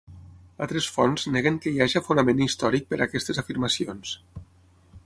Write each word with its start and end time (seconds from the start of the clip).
Altres 0.65 0.87
fonts 0.95 1.25
neguen 1.35 1.59
que 1.65 1.75
hi 1.75 1.83
haja 1.85 2.03
fonament 2.09 2.43
històric 2.47 2.89
per 2.95 3.01
a 3.01 3.05
aquestes 3.07 3.43
afirmacions. 3.45 4.17